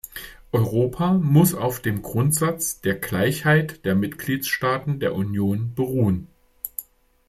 [0.51, 6.27] Europa muss auf dem Grundsatz der Gleichheit der Mitgliedstaaten der Union beruhen.